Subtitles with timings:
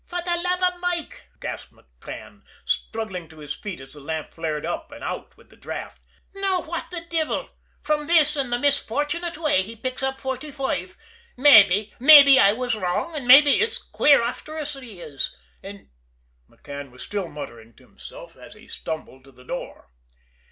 [0.07, 4.65] "For the love av Mike!" gasped McCann, staggering to his feet as the lamp flared
[4.65, 5.99] up and out with the draft.
[6.33, 7.51] "Now, fwhat the divil
[7.83, 10.95] from this, an' the misfortunate way he picks up forty foive,
[11.37, 15.91] mabbe, mabbe I was wrong, an' mabbe ut's queer after all, he is, an'"
[16.49, 19.91] McCann was still muttering to himself as he stumbled to the door.